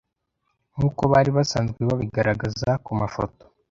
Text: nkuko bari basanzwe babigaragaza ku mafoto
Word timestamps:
nkuko 0.75 1.01
bari 1.11 1.29
basanzwe 1.37 1.79
babigaragaza 1.89 2.69
ku 2.83 2.91
mafoto 3.01 3.43